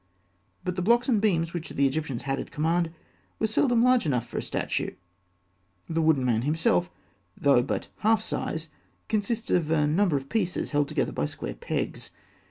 But 0.65 0.75
the 0.75 0.81
blocks 0.81 1.07
and 1.07 1.21
beams 1.21 1.53
which 1.53 1.69
the 1.69 1.85
Egyptians 1.85 2.23
had 2.23 2.39
at 2.39 2.49
command 2.49 2.89
were 3.37 3.45
seldom 3.45 3.83
large 3.83 4.03
enough 4.03 4.27
for 4.27 4.39
a 4.39 4.41
statue. 4.41 4.95
The 5.87 6.01
Wooden 6.01 6.25
Man 6.25 6.41
himself, 6.41 6.89
though 7.37 7.61
but 7.61 7.87
half 7.97 8.17
life 8.17 8.23
size, 8.23 8.67
consists 9.09 9.51
of 9.51 9.69
a 9.69 9.85
number 9.85 10.17
of 10.17 10.27
pieces 10.27 10.71
held 10.71 10.87
together 10.87 11.11
by 11.11 11.27
square 11.27 11.53
pegs. 11.53 12.09